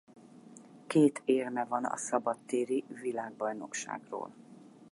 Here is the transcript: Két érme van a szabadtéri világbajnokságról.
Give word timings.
Két 0.87 1.21
érme 1.25 1.65
van 1.65 1.83
a 1.85 1.97
szabadtéri 1.97 2.83
világbajnokságról. 3.01 4.33